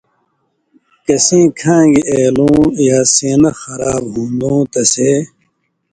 [1.05, 5.11] کسیں کھانگیۡ ایلُوں یا سینہ خراب ہُون٘دوں تسے